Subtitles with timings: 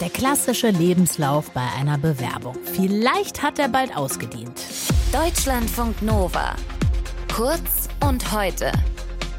[0.00, 2.56] Der klassische Lebenslauf bei einer Bewerbung.
[2.72, 4.60] Vielleicht hat er bald ausgedient.
[5.12, 6.54] Deutschlandfunk Nova.
[7.34, 8.70] Kurz und heute.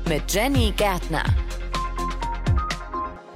[0.09, 1.23] Mit Jenny Gärtner.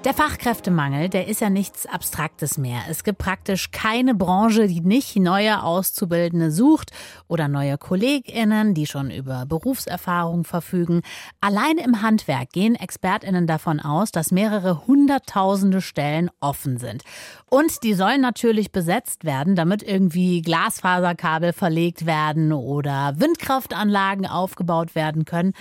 [0.06, 2.82] Der Fachkräftemangel, der ist ja nichts Abstraktes mehr.
[2.90, 6.92] Es gibt praktisch keine Branche, die nicht neue Auszubildende sucht
[7.30, 11.04] oder neue KollegInnen, die schon über Berufserfahrung verfügen.
[11.40, 17.04] Allein im Handwerk gehen ExpertInnen davon aus, dass mehrere hunderttausende Stellen offen sind.
[17.50, 25.24] Und die sollen natürlich besetzt werden, damit irgendwie Glasfaserkabel verlegt werden oder Windkraftanlagen aufgebaut werden
[25.24, 25.54] können.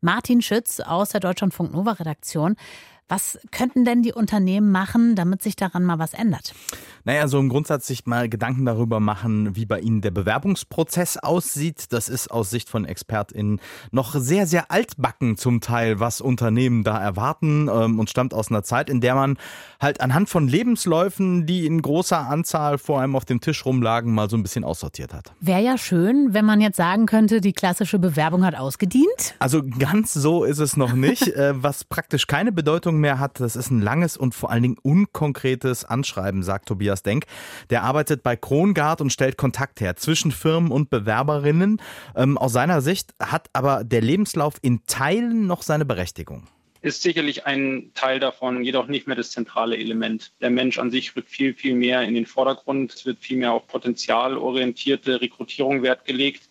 [0.00, 2.56] Martin Schütz aus der Deutschlandfunk Nova Redaktion.
[3.14, 6.52] Was könnten denn die Unternehmen machen, damit sich daran mal was ändert?
[7.04, 11.92] Naja, so im Grundsatz sich mal Gedanken darüber machen, wie bei Ihnen der Bewerbungsprozess aussieht.
[11.92, 13.60] Das ist aus Sicht von ExpertInnen
[13.92, 18.64] noch sehr, sehr altbacken zum Teil, was Unternehmen da erwarten ähm, und stammt aus einer
[18.64, 19.36] Zeit, in der man
[19.80, 24.28] halt anhand von Lebensläufen, die in großer Anzahl vor allem auf dem Tisch rumlagen, mal
[24.28, 25.34] so ein bisschen aussortiert hat.
[25.40, 29.34] Wäre ja schön, wenn man jetzt sagen könnte, die klassische Bewerbung hat ausgedient.
[29.38, 31.28] Also ganz so ist es noch nicht.
[31.34, 34.76] Äh, was praktisch keine Bedeutung mehr hat, das ist ein langes und vor allen Dingen
[34.82, 37.26] unkonkretes Anschreiben, sagt Tobias Tobias Denk.
[37.70, 41.80] Der arbeitet bei Krongard und stellt Kontakt her zwischen Firmen und Bewerberinnen.
[42.14, 46.46] Ähm, aus seiner Sicht hat aber der Lebenslauf in Teilen noch seine Berechtigung
[46.82, 50.34] ist sicherlich ein Teil davon, jedoch nicht mehr das zentrale Element.
[50.42, 52.92] Der Mensch an sich rückt viel, viel mehr in den Vordergrund.
[52.92, 56.50] Es wird viel mehr auf potenzialorientierte Rekrutierung Wert gelegt,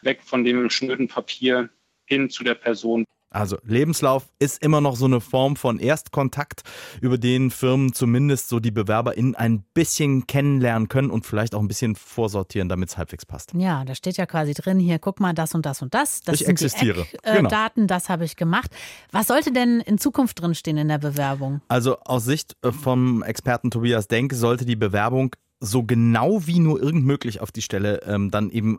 [0.00, 1.68] weg von dem schnöden Papier
[2.06, 3.04] hin zu der Person.
[3.32, 6.62] Also Lebenslauf ist immer noch so eine Form von Erstkontakt,
[7.00, 11.68] über den Firmen zumindest so die BewerberInnen ein bisschen kennenlernen können und vielleicht auch ein
[11.68, 13.52] bisschen vorsortieren, damit es halbwegs passt.
[13.54, 16.20] Ja, da steht ja quasi drin, hier guck mal, das und das und das.
[16.20, 17.06] Das ich existiere.
[17.24, 17.68] Die genau.
[17.86, 18.70] das habe ich gemacht.
[19.10, 21.60] Was sollte denn in Zukunft drinstehen in der Bewerbung?
[21.68, 26.82] Also aus Sicht äh, vom Experten Tobias Denk sollte die Bewerbung so genau wie nur
[26.82, 28.78] irgend möglich auf die Stelle ähm, dann eben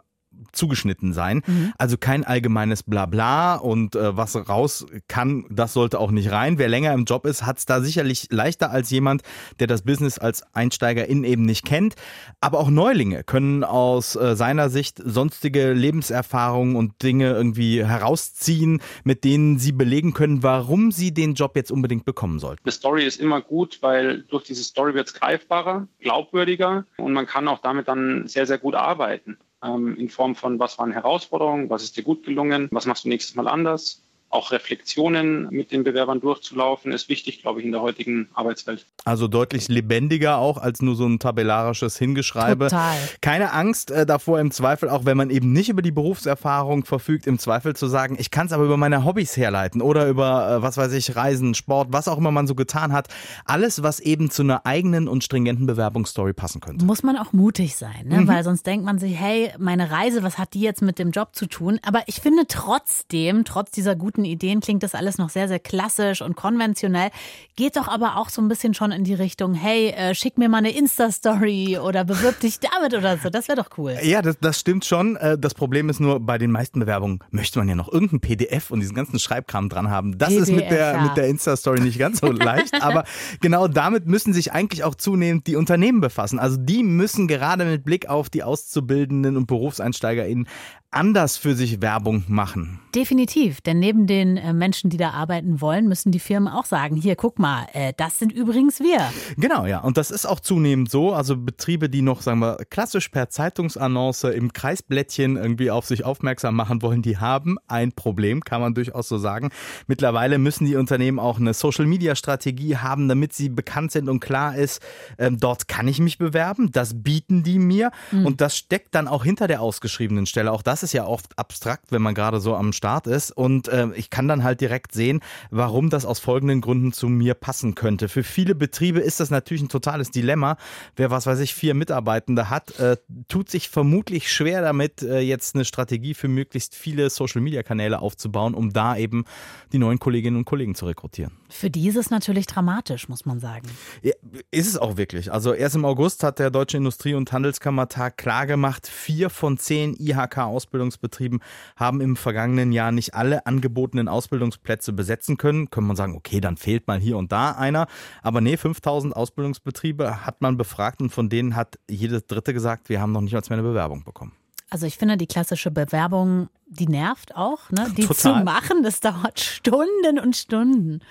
[0.53, 1.41] zugeschnitten sein.
[1.45, 1.73] Mhm.
[1.77, 6.57] Also kein allgemeines Blabla und äh, was raus kann, das sollte auch nicht rein.
[6.57, 9.23] Wer länger im Job ist, hat es da sicherlich leichter als jemand,
[9.59, 11.95] der das Business als Einsteigerin eben nicht kennt.
[12.39, 19.23] Aber auch Neulinge können aus äh, seiner Sicht sonstige Lebenserfahrungen und Dinge irgendwie herausziehen, mit
[19.23, 22.63] denen sie belegen können, warum sie den Job jetzt unbedingt bekommen sollten.
[22.65, 27.25] Die Story ist immer gut, weil durch diese Story wird es greifbarer, glaubwürdiger und man
[27.25, 31.83] kann auch damit dann sehr, sehr gut arbeiten in Form von, was waren Herausforderungen, was
[31.83, 34.02] ist dir gut gelungen, was machst du nächstes Mal anders
[34.33, 38.85] auch Reflexionen mit den Bewerbern durchzulaufen, ist wichtig, glaube ich, in der heutigen Arbeitswelt.
[39.05, 42.65] Also deutlich lebendiger auch als nur so ein tabellarisches Hingeschreibe.
[42.65, 42.97] Total.
[43.21, 47.27] Keine Angst äh, davor im Zweifel, auch wenn man eben nicht über die Berufserfahrung verfügt,
[47.27, 50.61] im Zweifel zu sagen, ich kann es aber über meine Hobbys herleiten oder über, äh,
[50.61, 53.09] was weiß ich, Reisen, Sport, was auch immer man so getan hat.
[53.45, 56.85] Alles, was eben zu einer eigenen und stringenten Bewerbungsstory passen könnte.
[56.85, 58.21] Muss man auch mutig sein, ne?
[58.21, 58.27] Mhm.
[58.27, 61.35] weil sonst denkt man sich, hey, meine Reise, was hat die jetzt mit dem Job
[61.35, 61.79] zu tun?
[61.85, 65.59] Aber ich finde trotzdem, trotz dieser guten guten Ideen klingt das alles noch sehr, sehr
[65.59, 67.09] klassisch und konventionell.
[67.55, 70.49] Geht doch aber auch so ein bisschen schon in die Richtung, hey, äh, schick mir
[70.49, 73.29] mal eine Insta-Story oder bewirb dich damit oder so.
[73.29, 73.97] Das wäre doch cool.
[74.01, 75.15] Ja, das, das stimmt schon.
[75.17, 78.71] Äh, das Problem ist nur, bei den meisten Bewerbungen möchte man ja noch irgendein PDF
[78.71, 80.17] und diesen ganzen Schreibkram dran haben.
[80.17, 81.07] Das PDF, ist mit der, ja.
[81.09, 82.81] der Insta-Story nicht ganz so leicht.
[82.81, 83.03] aber
[83.41, 86.39] genau damit müssen sich eigentlich auch zunehmend die Unternehmen befassen.
[86.39, 90.47] Also die müssen gerade mit Blick auf die Auszubildenden und BerufseinsteigerInnen
[90.93, 92.79] anders für sich Werbung machen.
[92.95, 96.95] Definitiv, denn neben den äh, Menschen, die da arbeiten wollen, müssen die Firmen auch sagen,
[96.95, 98.99] hier, guck mal, äh, das sind übrigens wir.
[99.37, 101.13] Genau, ja, und das ist auch zunehmend so.
[101.13, 106.55] Also Betriebe, die noch, sagen wir, klassisch per Zeitungsannonce im Kreisblättchen irgendwie auf sich aufmerksam
[106.55, 109.49] machen wollen, die haben ein Problem, kann man durchaus so sagen.
[109.87, 114.81] Mittlerweile müssen die Unternehmen auch eine Social-Media-Strategie haben, damit sie bekannt sind und klar ist,
[115.17, 118.27] äh, dort kann ich mich bewerben, das bieten die mir mhm.
[118.27, 120.51] und das steckt dann auch hinter der ausgeschriebenen Stelle.
[120.51, 123.31] Auch das ist ja oft abstrakt, wenn man gerade so am Start ist.
[123.31, 127.33] Und äh, ich kann dann halt direkt sehen, warum das aus folgenden Gründen zu mir
[127.33, 128.09] passen könnte.
[128.09, 130.57] Für viele Betriebe ist das natürlich ein totales Dilemma.
[130.95, 132.97] Wer, was weiß ich, vier Mitarbeitende hat, äh,
[133.27, 138.73] tut sich vermutlich schwer damit, äh, jetzt eine Strategie für möglichst viele Social-Media-Kanäle aufzubauen, um
[138.73, 139.25] da eben
[139.71, 141.31] die neuen Kolleginnen und Kollegen zu rekrutieren.
[141.49, 143.67] Für die ist es natürlich dramatisch, muss man sagen.
[144.01, 144.13] Ja,
[144.51, 145.31] ist es auch wirklich.
[145.31, 150.73] Also erst im August hat der Deutsche Industrie- und Handelskammertag klargemacht, vier von zehn IHK-Ausbildungen
[150.73, 151.39] Ausbildungsbetrieben
[151.75, 153.45] haben im vergangenen Jahr nicht alle
[153.83, 155.69] angebotenen Ausbildungsplätze besetzen können.
[155.69, 157.87] Können man sagen, okay, dann fehlt mal hier und da einer.
[158.21, 163.01] Aber nee, 5000 Ausbildungsbetriebe hat man befragt und von denen hat jedes dritte gesagt, wir
[163.01, 164.33] haben noch nicht mal eine Bewerbung bekommen.
[164.73, 167.93] Also ich finde, die klassische Bewerbung, die nervt auch, ne?
[167.95, 168.39] Die Total.
[168.39, 171.01] zu machen, das dauert Stunden und Stunden.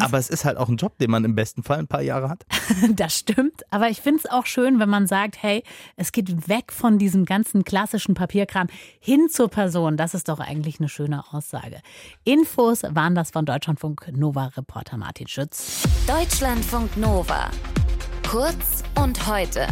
[0.00, 2.28] Aber es ist halt auch ein Job, den man im besten Fall ein paar Jahre
[2.28, 2.44] hat.
[2.96, 5.62] Das stimmt, aber ich finde es auch schön, wenn man sagt, hey,
[5.94, 8.66] es geht weg von diesem ganzen klassischen Papierkram
[8.98, 9.96] hin zur Person.
[9.96, 11.82] Das ist doch eigentlich eine schöne Aussage.
[12.24, 15.84] Infos waren das von Deutschlandfunk Nova Reporter Martin Schütz.
[16.08, 17.48] Deutschlandfunk Nova.
[18.28, 19.68] Kurz und heute.